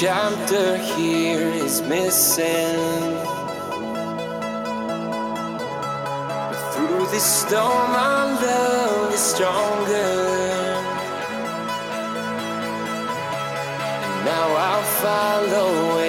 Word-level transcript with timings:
chapter 0.00 0.78
here 0.78 1.50
is 1.50 1.82
missing. 1.82 3.18
Through 6.72 7.04
this 7.08 7.22
storm, 7.22 7.90
our 8.06 8.26
love 8.40 9.12
is 9.12 9.20
stronger. 9.20 9.92
And 14.06 14.24
now 14.24 14.48
I'll 14.56 14.82
follow. 15.02 15.99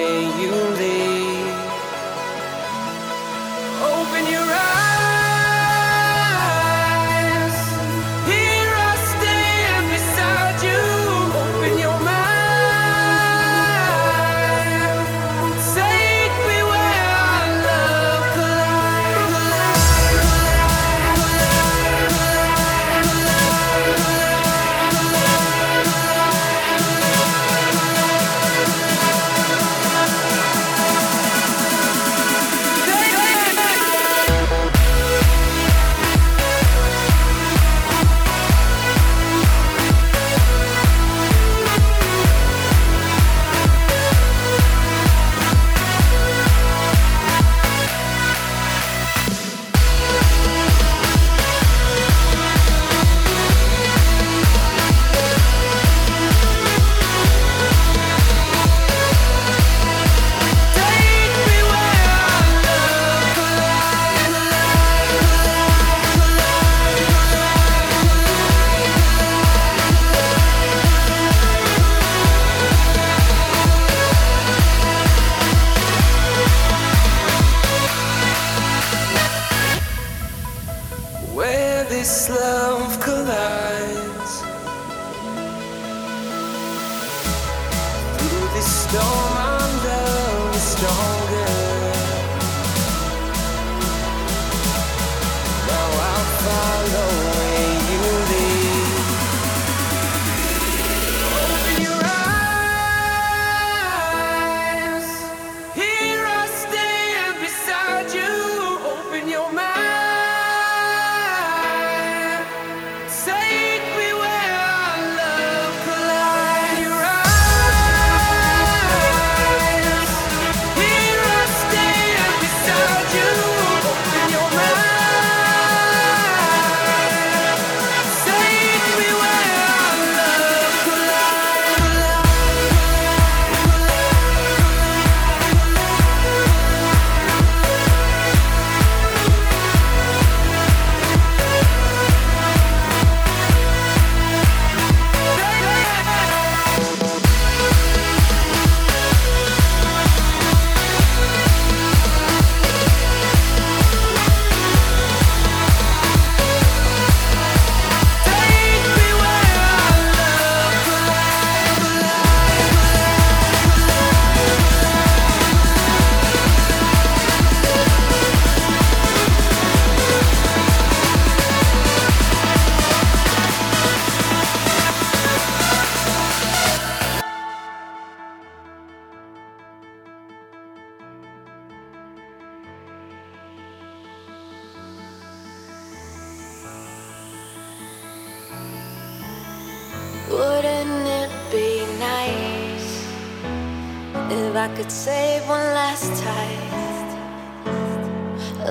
if 194.52 194.58
I 194.58 194.68
could 194.76 194.92
save 194.92 195.48
one 195.48 195.64
last 195.72 196.12
time, 196.22 196.68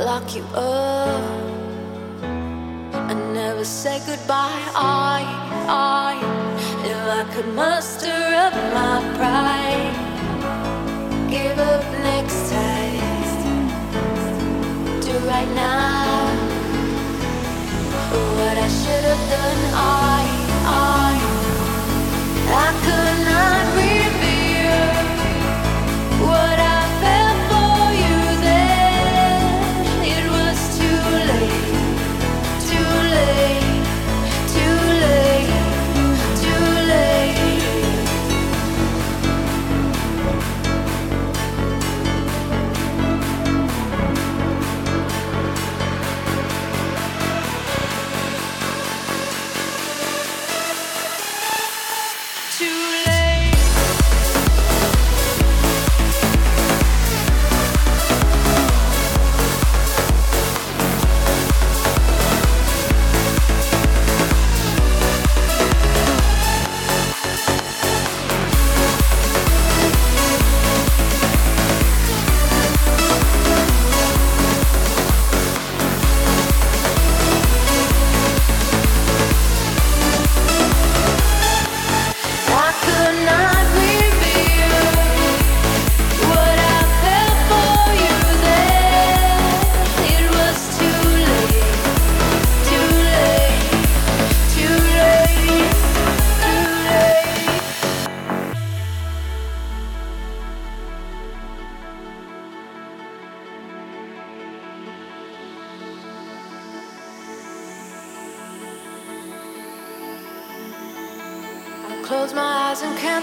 lock 0.06 0.36
you 0.36 0.44
up 0.54 2.24
and 3.10 3.34
never 3.34 3.66
say 3.66 4.00
goodbye. 4.06 4.62
I, 4.76 5.26
I, 5.68 6.20
if 6.86 7.02
I 7.20 7.24
could 7.34 7.48
muster 7.56 8.20
up 8.46 8.54
my 8.78 9.02
pride, 9.18 9.96
give 11.32 11.58
up 11.58 11.84
next 12.04 12.52
time, 12.52 13.70
do 15.02 15.14
right 15.34 15.52
now 15.56 16.30
what 18.38 18.56
I 18.56 18.68
should 18.68 19.04
have 19.12 19.30
done. 19.32 19.74
I 19.74 20.01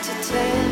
to 0.02 0.14
ten. 0.22 0.67